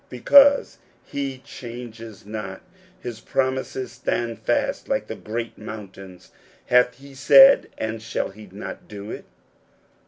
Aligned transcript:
Because 0.09 0.79
he 1.03 1.37
changes 1.45 2.25
not, 2.25 2.61
his 2.99 3.19
promises 3.19 3.91
stand 3.91 4.39
fast 4.39 4.89
like 4.89 5.05
the 5.05 5.13
great 5.15 5.59
mountains." 5.59 6.31
Hath 6.71 6.95
he 6.95 7.13
said, 7.13 7.69
and 7.77 8.01
shall 8.01 8.29
he 8.29 8.47
not 8.51 8.87
do 8.87 9.11
it 9.11 9.25